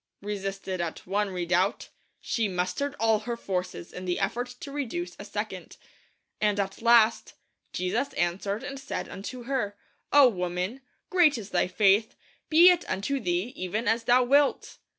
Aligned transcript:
Resisted 0.23 0.81
at 0.81 1.05
one 1.05 1.29
redoubt, 1.29 1.89
she 2.19 2.47
mustered 2.47 2.95
all 2.99 3.19
her 3.19 3.37
forces 3.37 3.93
in 3.93 4.05
the 4.05 4.19
effort 4.19 4.47
to 4.59 4.71
reduce 4.71 5.15
a 5.19 5.23
second. 5.23 5.77
And 6.41 6.59
at 6.59 6.81
last 6.81 7.35
'Jesus 7.71 8.11
answered 8.13 8.63
and 8.63 8.79
said 8.79 9.07
unto 9.07 9.43
her, 9.43 9.77
O 10.11 10.27
woman, 10.27 10.81
great 11.11 11.37
is 11.37 11.51
thy 11.51 11.67
faith; 11.67 12.15
be 12.49 12.71
it 12.71 12.83
unto 12.89 13.19
thee 13.19 13.53
even 13.55 13.87
as 13.87 14.05
thou 14.05 14.23
wilt!' 14.23 14.79